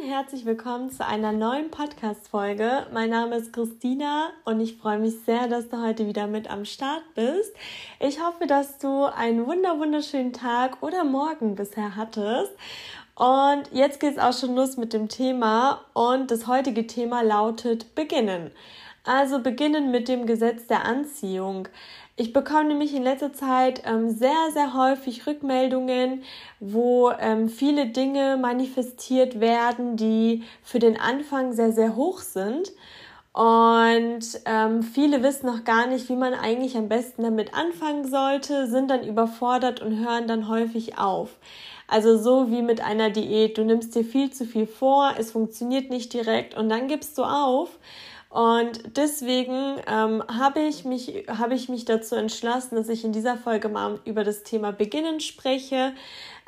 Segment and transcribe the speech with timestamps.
[0.00, 2.86] und herzlich willkommen zu einer neuen Podcast-Folge.
[2.92, 6.64] Mein Name ist Christina und ich freue mich sehr, dass du heute wieder mit am
[6.64, 7.52] Start bist.
[7.98, 12.52] Ich hoffe, dass du einen wunder wunderschönen Tag oder Morgen bisher hattest.
[13.14, 17.94] Und jetzt geht es auch schon los mit dem Thema und das heutige Thema lautet
[17.94, 18.52] Beginnen.
[19.04, 21.68] Also beginnen mit dem Gesetz der Anziehung.
[22.16, 26.22] Ich bekomme nämlich in letzter Zeit ähm, sehr, sehr häufig Rückmeldungen,
[26.58, 32.72] wo ähm, viele Dinge manifestiert werden, die für den Anfang sehr, sehr hoch sind.
[33.32, 38.66] Und ähm, viele wissen noch gar nicht, wie man eigentlich am besten damit anfangen sollte,
[38.66, 41.38] sind dann überfordert und hören dann häufig auf.
[41.86, 43.56] Also so wie mit einer Diät.
[43.56, 47.24] Du nimmst dir viel zu viel vor, es funktioniert nicht direkt und dann gibst du
[47.24, 47.78] auf.
[48.30, 53.36] Und deswegen ähm, habe ich, mich, hab ich mich dazu entschlossen, dass ich in dieser
[53.36, 55.92] Folge mal über das Thema Beginnen spreche.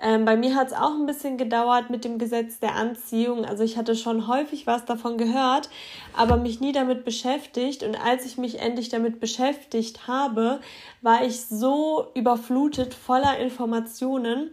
[0.00, 3.44] Ähm, bei mir hat es auch ein bisschen gedauert mit dem Gesetz der Anziehung.
[3.44, 5.70] Also ich hatte schon häufig was davon gehört,
[6.16, 7.82] aber mich nie damit beschäftigt.
[7.82, 10.60] Und als ich mich endlich damit beschäftigt habe,
[11.00, 14.52] war ich so überflutet voller Informationen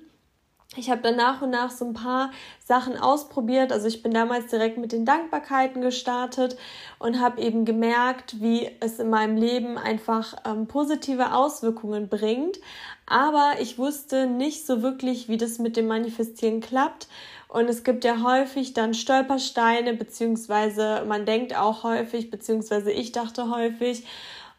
[0.75, 2.31] ich habe dann nach und nach so ein paar
[2.63, 3.71] Sachen ausprobiert.
[3.71, 6.57] Also ich bin damals direkt mit den Dankbarkeiten gestartet
[6.99, 12.59] und habe eben gemerkt, wie es in meinem Leben einfach ähm, positive Auswirkungen bringt.
[13.07, 17.07] Aber ich wusste nicht so wirklich, wie das mit dem Manifestieren klappt.
[17.47, 23.49] Und es gibt ja häufig dann Stolpersteine, beziehungsweise man denkt auch häufig, beziehungsweise ich dachte
[23.49, 24.05] häufig,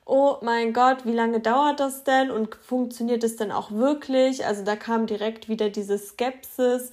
[0.05, 4.45] oh mein Gott, wie lange dauert das denn und funktioniert es denn auch wirklich?
[4.45, 6.93] Also da kam direkt wieder diese Skepsis.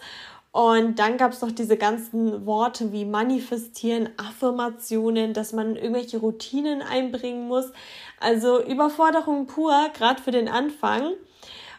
[0.52, 6.82] Und dann gab es noch diese ganzen Worte wie manifestieren, Affirmationen, dass man irgendwelche Routinen
[6.82, 7.72] einbringen muss.
[8.20, 11.14] Also Überforderung pur, gerade für den Anfang.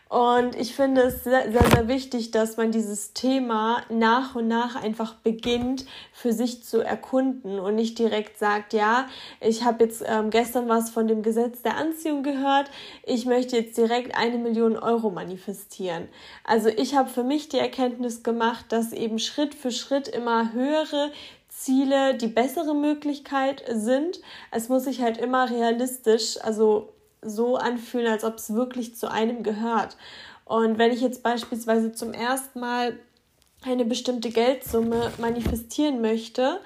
[0.08, 4.82] Und ich finde es sehr, sehr, sehr wichtig, dass man dieses Thema nach und nach
[4.82, 9.06] einfach beginnt, für sich zu erkunden und nicht direkt sagt, ja,
[9.40, 12.70] ich habe jetzt ähm, gestern was von dem Gesetz der Anziehung gehört,
[13.04, 16.08] ich möchte jetzt direkt eine Million Euro manifestieren.
[16.42, 21.12] Also ich habe für mich die Erkenntnis gemacht, dass eben Schritt für Schritt immer höhere
[21.50, 24.20] Ziele die bessere Möglichkeit sind.
[24.52, 29.42] Es muss sich halt immer realistisch, also so anfühlen, als ob es wirklich zu einem
[29.42, 29.96] gehört.
[30.44, 32.98] Und wenn ich jetzt beispielsweise zum ersten Mal
[33.64, 36.60] eine bestimmte Geldsumme manifestieren möchte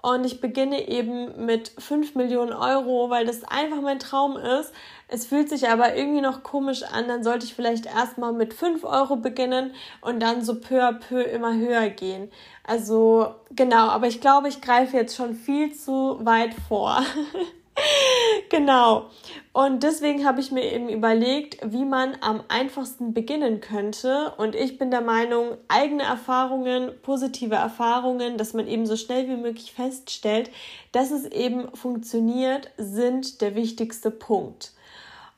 [0.00, 4.72] und ich beginne eben mit 5 Millionen Euro, weil das einfach mein Traum ist.
[5.08, 8.84] Es fühlt sich aber irgendwie noch komisch an, dann sollte ich vielleicht erstmal mit 5
[8.84, 12.30] Euro beginnen und dann so peu à peu immer höher gehen.
[12.64, 17.02] Also genau, aber ich glaube, ich greife jetzt schon viel zu weit vor.
[18.50, 19.10] genau.
[19.52, 24.32] Und deswegen habe ich mir eben überlegt, wie man am einfachsten beginnen könnte.
[24.36, 29.36] Und ich bin der Meinung, eigene Erfahrungen, positive Erfahrungen, dass man eben so schnell wie
[29.36, 30.50] möglich feststellt,
[30.92, 34.72] dass es eben funktioniert, sind der wichtigste Punkt.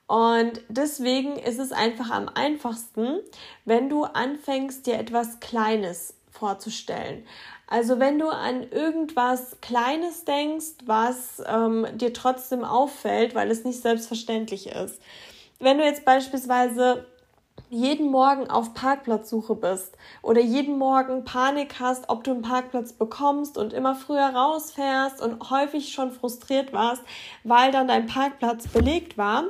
[0.08, 3.20] Und deswegen ist es einfach am einfachsten,
[3.66, 7.24] wenn du anfängst, dir etwas Kleines vorzustellen.
[7.70, 13.82] Also wenn du an irgendwas Kleines denkst, was ähm, dir trotzdem auffällt, weil es nicht
[13.82, 15.00] selbstverständlich ist.
[15.58, 17.04] Wenn du jetzt beispielsweise
[17.68, 23.58] jeden Morgen auf Parkplatzsuche bist oder jeden Morgen Panik hast, ob du einen Parkplatz bekommst
[23.58, 27.02] und immer früher rausfährst und häufig schon frustriert warst,
[27.44, 29.44] weil dann dein Parkplatz belegt war,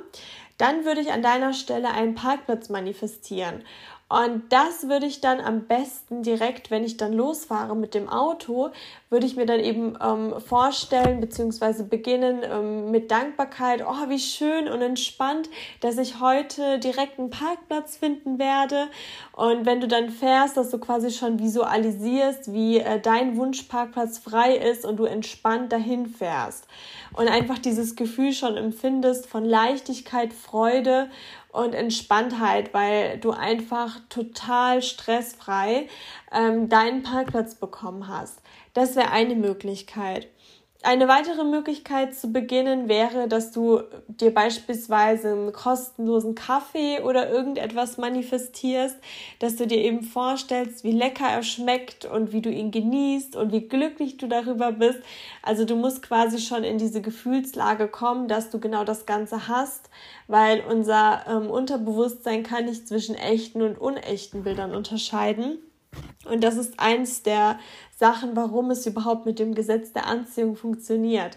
[0.56, 3.62] dann würde ich an deiner Stelle einen Parkplatz manifestieren.
[4.10, 8.70] Und das würde ich dann am besten direkt, wenn ich dann losfahre mit dem Auto,
[9.10, 11.82] würde ich mir dann eben ähm, vorstellen bzw.
[11.82, 13.84] beginnen ähm, mit Dankbarkeit.
[13.86, 18.88] Oh, wie schön und entspannt, dass ich heute direkt einen Parkplatz finden werde.
[19.32, 24.56] Und wenn du dann fährst, dass du quasi schon visualisierst, wie äh, dein Wunschparkplatz frei
[24.56, 26.66] ist und du entspannt dahin fährst.
[27.12, 31.10] Und einfach dieses Gefühl schon empfindest von Leichtigkeit, Freude
[31.50, 35.88] und Entspanntheit, weil du einfach total stressfrei
[36.32, 38.40] ähm, deinen Parkplatz bekommen hast.
[38.74, 40.28] Das wäre eine Möglichkeit.
[40.84, 47.98] Eine weitere Möglichkeit zu beginnen wäre, dass du dir beispielsweise einen kostenlosen Kaffee oder irgendetwas
[47.98, 48.96] manifestierst,
[49.40, 53.50] dass du dir eben vorstellst, wie lecker er schmeckt und wie du ihn genießt und
[53.50, 55.00] wie glücklich du darüber bist.
[55.42, 59.90] Also du musst quasi schon in diese Gefühlslage kommen, dass du genau das Ganze hast,
[60.28, 65.58] weil unser ähm, Unterbewusstsein kann nicht zwischen echten und unechten Bildern unterscheiden.
[66.28, 67.58] Und das ist eins der
[67.96, 71.36] Sachen, warum es überhaupt mit dem Gesetz der Anziehung funktioniert.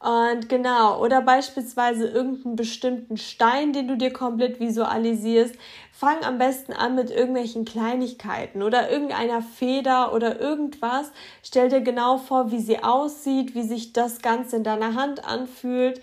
[0.00, 5.54] Und genau, oder beispielsweise irgendeinen bestimmten Stein, den du dir komplett visualisierst.
[5.92, 11.12] Fang am besten an mit irgendwelchen Kleinigkeiten oder irgendeiner Feder oder irgendwas.
[11.42, 16.00] Stell dir genau vor, wie sie aussieht, wie sich das Ganze in deiner Hand anfühlt,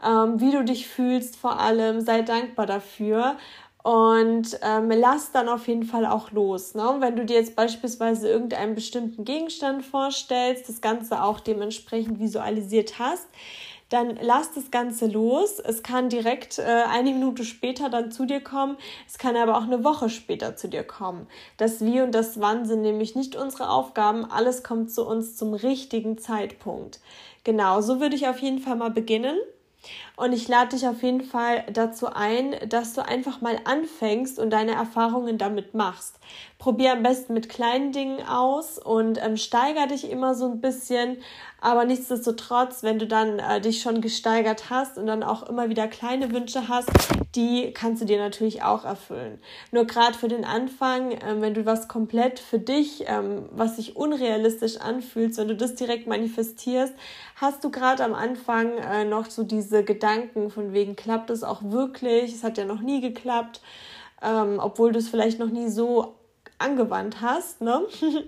[0.00, 2.02] ähm, wie du dich fühlst vor allem.
[2.02, 3.36] Sei dankbar dafür
[3.82, 6.74] und ähm, lass dann auf jeden Fall auch los.
[6.74, 6.96] Ne?
[6.98, 13.26] Wenn du dir jetzt beispielsweise irgendeinen bestimmten Gegenstand vorstellst, das Ganze auch dementsprechend visualisiert hast,
[13.88, 15.58] dann lass das Ganze los.
[15.58, 18.76] Es kann direkt äh, eine Minute später dann zu dir kommen.
[19.08, 21.26] Es kann aber auch eine Woche später zu dir kommen.
[21.56, 24.30] Das Wie und das Wann sind nämlich nicht unsere Aufgaben.
[24.30, 27.00] Alles kommt zu uns zum richtigen Zeitpunkt.
[27.42, 29.36] Genau, so würde ich auf jeden Fall mal beginnen.
[30.20, 34.50] Und ich lade dich auf jeden Fall dazu ein, dass du einfach mal anfängst und
[34.50, 36.16] deine Erfahrungen damit machst.
[36.58, 41.16] Probier am besten mit kleinen Dingen aus und ähm, steiger dich immer so ein bisschen.
[41.62, 45.88] Aber nichtsdestotrotz, wenn du dann äh, dich schon gesteigert hast und dann auch immer wieder
[45.88, 46.90] kleine Wünsche hast,
[47.34, 49.38] die kannst du dir natürlich auch erfüllen.
[49.70, 53.96] Nur gerade für den Anfang, äh, wenn du was komplett für dich, ähm, was sich
[53.96, 56.92] unrealistisch anfühlt, wenn du das direkt manifestierst,
[57.36, 60.09] hast du gerade am Anfang äh, noch so diese Gedanken
[60.50, 62.32] von wegen, klappt es auch wirklich?
[62.32, 63.60] Es hat ja noch nie geklappt,
[64.22, 66.14] ähm, obwohl du es vielleicht noch nie so
[66.58, 67.82] angewandt hast, ne?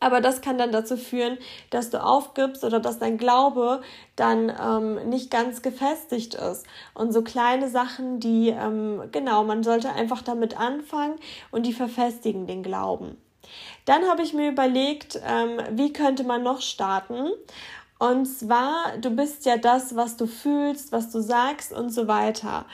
[0.00, 1.38] Aber das kann dann dazu führen,
[1.70, 3.80] dass du aufgibst oder dass dein Glaube
[4.16, 6.66] dann ähm, nicht ganz gefestigt ist.
[6.92, 11.14] Und so kleine Sachen, die, ähm, genau, man sollte einfach damit anfangen
[11.50, 13.16] und die verfestigen den Glauben.
[13.84, 17.30] Dann habe ich mir überlegt, ähm, wie könnte man noch starten?
[17.98, 22.66] Und zwar, du bist ja das, was du fühlst, was du sagst und so weiter.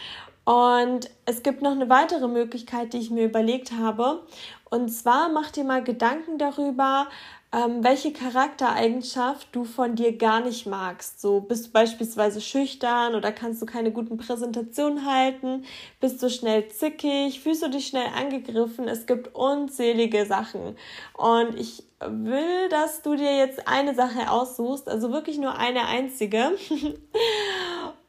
[0.50, 4.26] Und es gibt noch eine weitere Möglichkeit, die ich mir überlegt habe.
[4.68, 7.06] Und zwar mach dir mal Gedanken darüber,
[7.52, 11.20] ähm, welche Charaktereigenschaft du von dir gar nicht magst.
[11.20, 15.66] So bist du beispielsweise schüchtern oder kannst du keine guten Präsentationen halten,
[16.00, 18.88] bist du schnell zickig, fühlst du dich schnell angegriffen.
[18.88, 20.76] Es gibt unzählige Sachen.
[21.16, 26.52] Und ich will, dass du dir jetzt eine Sache aussuchst, also wirklich nur eine einzige.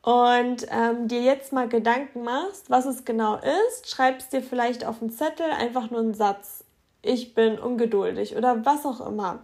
[0.01, 5.01] und ähm, dir jetzt mal Gedanken machst, was es genau ist, schreibst dir vielleicht auf
[5.01, 6.63] einen Zettel einfach nur einen Satz.
[7.03, 9.44] Ich bin ungeduldig oder was auch immer.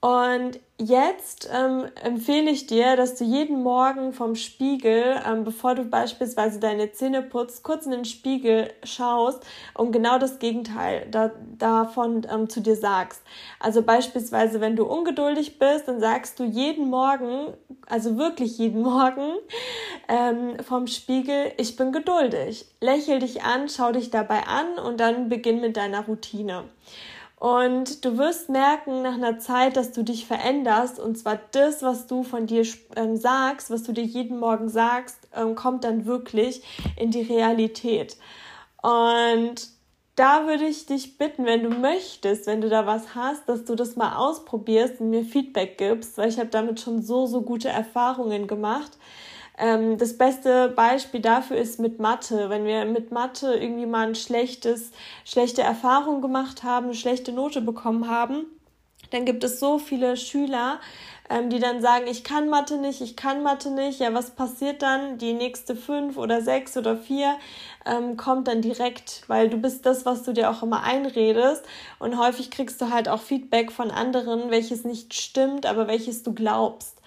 [0.00, 5.82] Und jetzt ähm, empfehle ich dir, dass du jeden Morgen vom Spiegel, ähm, bevor du
[5.82, 12.24] beispielsweise deine Zähne putzt, kurz in den Spiegel schaust und genau das Gegenteil da, davon
[12.32, 13.22] ähm, zu dir sagst.
[13.58, 17.54] Also beispielsweise, wenn du ungeduldig bist, dann sagst du jeden Morgen,
[17.88, 19.32] also wirklich jeden Morgen
[20.06, 22.66] ähm, vom Spiegel, ich bin geduldig.
[22.80, 26.66] Lächel dich an, schau dich dabei an und dann beginn mit deiner Routine.
[27.38, 30.98] Und du wirst merken nach einer Zeit, dass du dich veränderst.
[30.98, 35.18] Und zwar das, was du von dir ähm, sagst, was du dir jeden Morgen sagst,
[35.34, 36.62] ähm, kommt dann wirklich
[36.96, 38.16] in die Realität.
[38.82, 39.68] Und
[40.16, 43.76] da würde ich dich bitten, wenn du möchtest, wenn du da was hast, dass du
[43.76, 47.68] das mal ausprobierst und mir Feedback gibst, weil ich habe damit schon so, so gute
[47.68, 48.98] Erfahrungen gemacht.
[49.58, 52.48] Ähm, das beste Beispiel dafür ist mit Mathe.
[52.48, 54.92] Wenn wir mit Mathe irgendwie mal ein schlechtes,
[55.24, 58.46] schlechte Erfahrung gemacht haben, eine schlechte Note bekommen haben,
[59.10, 60.80] dann gibt es so viele Schüler,
[61.30, 64.00] ähm, die dann sagen, ich kann Mathe nicht, ich kann Mathe nicht.
[64.00, 65.18] Ja, was passiert dann?
[65.18, 67.36] Die nächste fünf oder sechs oder vier
[67.84, 71.64] ähm, kommt dann direkt, weil du bist das, was du dir auch immer einredest.
[71.98, 76.32] Und häufig kriegst du halt auch Feedback von anderen, welches nicht stimmt, aber welches du
[76.32, 76.98] glaubst.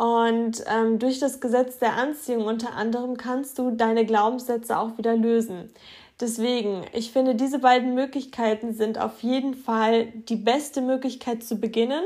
[0.00, 5.14] Und ähm, durch das Gesetz der Anziehung unter anderem kannst du deine Glaubenssätze auch wieder
[5.14, 5.70] lösen.
[6.18, 12.02] Deswegen, ich finde, diese beiden Möglichkeiten sind auf jeden Fall die beste Möglichkeit zu beginnen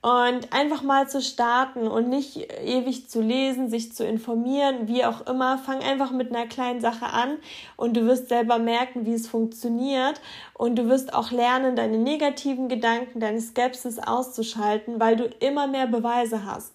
[0.00, 5.24] und einfach mal zu starten und nicht ewig zu lesen, sich zu informieren, wie auch
[5.28, 5.58] immer.
[5.58, 7.36] Fang einfach mit einer kleinen Sache an
[7.76, 10.20] und du wirst selber merken, wie es funktioniert
[10.54, 15.86] und du wirst auch lernen, deine negativen Gedanken, deine Skepsis auszuschalten, weil du immer mehr
[15.86, 16.72] Beweise hast.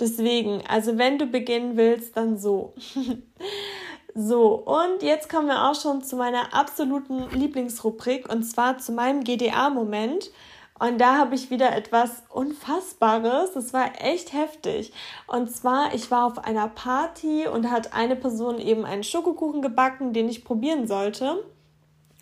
[0.00, 2.74] Deswegen, also wenn du beginnen willst, dann so.
[4.14, 9.22] so, und jetzt kommen wir auch schon zu meiner absoluten Lieblingsrubrik und zwar zu meinem
[9.22, 10.30] GDA-Moment.
[10.78, 13.52] Und da habe ich wieder etwas Unfassbares.
[13.52, 14.94] Das war echt heftig.
[15.26, 20.14] Und zwar, ich war auf einer Party und hat eine Person eben einen Schokokuchen gebacken,
[20.14, 21.44] den ich probieren sollte.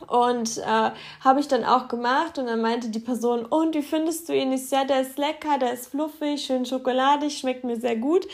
[0.06, 0.90] Und äh,
[1.24, 4.52] habe ich dann auch gemacht und dann meinte die Person, und wie findest du ihn?
[4.52, 8.24] Ich ja, der ist lecker, der ist fluffig, schön schokoladig, schmeckt mir sehr gut.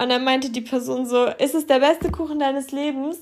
[0.00, 3.20] Und dann meinte die Person so, ist es der beste Kuchen deines Lebens?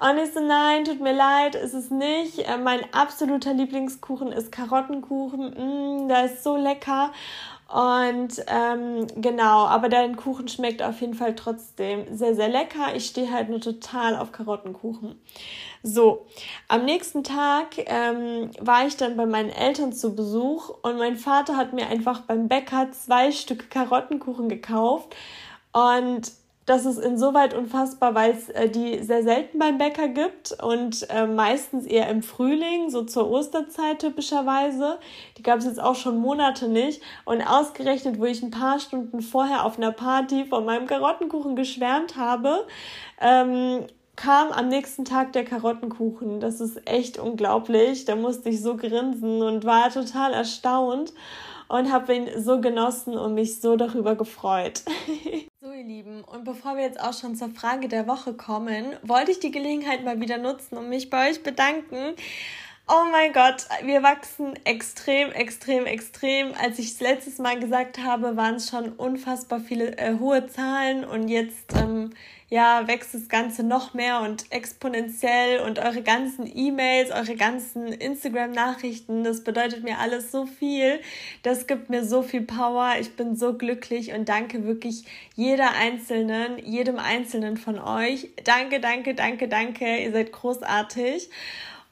[0.00, 2.40] Und ich so, nein, tut mir leid, ist es nicht.
[2.40, 7.12] Äh, mein absoluter Lieblingskuchen ist Karottenkuchen, mm, der ist so lecker.
[7.68, 12.94] Und ähm, genau, aber dein Kuchen schmeckt auf jeden Fall trotzdem sehr, sehr lecker.
[12.96, 15.20] Ich stehe halt nur total auf Karottenkuchen.
[15.82, 16.26] So,
[16.66, 21.58] am nächsten Tag ähm, war ich dann bei meinen Eltern zu Besuch und mein Vater
[21.58, 25.14] hat mir einfach beim Bäcker zwei Stück Karottenkuchen gekauft.
[25.72, 26.32] Und
[26.68, 31.26] das ist insoweit unfassbar, weil es äh, die sehr selten beim Bäcker gibt und äh,
[31.26, 34.98] meistens eher im Frühling, so zur Osterzeit typischerweise.
[35.38, 37.00] Die gab es jetzt auch schon Monate nicht.
[37.24, 42.16] Und ausgerechnet, wo ich ein paar Stunden vorher auf einer Party von meinem Karottenkuchen geschwärmt
[42.16, 42.66] habe,
[43.18, 46.38] ähm, kam am nächsten Tag der Karottenkuchen.
[46.40, 48.04] Das ist echt unglaublich.
[48.04, 51.14] Da musste ich so grinsen und war total erstaunt
[51.68, 54.82] und habe ihn so genossen und mich so darüber gefreut.
[55.88, 59.50] Lieben, und bevor wir jetzt auch schon zur Frage der Woche kommen, wollte ich die
[59.50, 62.14] Gelegenheit mal wieder nutzen und mich bei euch bedanken.
[62.90, 66.54] Oh mein Gott, wir wachsen extrem, extrem, extrem.
[66.54, 71.04] Als ich es letztes Mal gesagt habe, waren es schon unfassbar viele äh, hohe Zahlen
[71.04, 72.14] und jetzt ähm,
[72.48, 79.22] ja, wächst das Ganze noch mehr und exponentiell und eure ganzen E-Mails, eure ganzen Instagram-Nachrichten,
[79.22, 80.98] das bedeutet mir alles so viel.
[81.42, 82.94] Das gibt mir so viel Power.
[82.98, 85.04] Ich bin so glücklich und danke wirklich
[85.34, 88.30] jeder Einzelnen, jedem Einzelnen von euch.
[88.44, 89.98] Danke, danke, danke, danke.
[89.98, 91.28] Ihr seid großartig.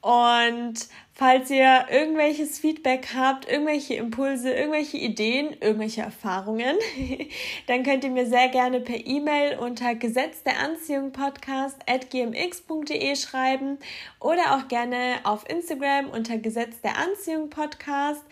[0.06, 6.76] Und falls ihr irgendwelches Feedback habt, irgendwelche Impulse, irgendwelche Ideen, irgendwelche Erfahrungen,
[7.66, 13.16] dann könnt ihr mir sehr gerne per E-Mail unter Gesetz der Anziehung Podcast at gmx.de
[13.16, 13.78] schreiben
[14.20, 18.22] oder auch gerne auf Instagram unter Gesetz der Anziehung Podcast.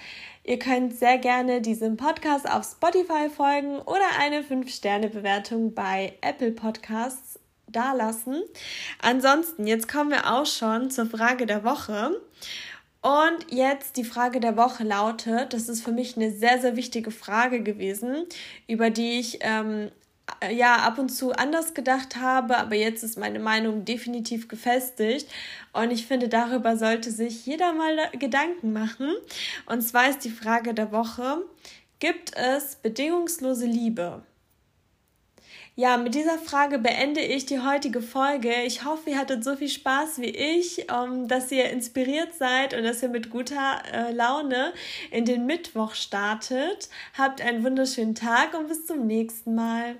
[0.45, 7.34] Ihr könnt sehr gerne diesem Podcast auf Spotify folgen oder eine 5-Sterne-Bewertung bei Apple Podcasts
[7.75, 8.43] dalassen.
[9.01, 12.21] Ansonsten, jetzt kommen wir auch schon zur Frage der Woche.
[13.03, 17.11] Und jetzt die Frage der Woche lautet, das ist für mich eine sehr, sehr wichtige
[17.11, 18.25] Frage gewesen,
[18.67, 19.91] über die ich ähm,
[20.51, 25.29] ja ab und zu anders gedacht habe, aber jetzt ist meine Meinung definitiv gefestigt
[25.73, 29.13] und ich finde, darüber sollte sich jeder mal Gedanken machen.
[29.67, 31.43] Und zwar ist die Frage der Woche,
[31.99, 34.23] gibt es bedingungslose Liebe?
[35.77, 38.63] Ja, mit dieser Frage beende ich die heutige Folge.
[38.65, 42.85] Ich hoffe, ihr hattet so viel Spaß wie ich, ähm, dass ihr inspiriert seid und
[42.85, 44.73] dass ihr mit guter äh, Laune
[45.11, 46.89] in den Mittwoch startet.
[47.19, 49.97] Habt einen wunderschönen Tag und bis zum nächsten Mal.